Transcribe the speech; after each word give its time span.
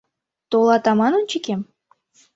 Толат 0.49 0.85
аман 0.91 1.13
ончыкем 1.19 1.61